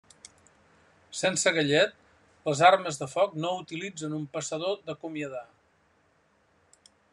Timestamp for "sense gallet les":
1.19-2.63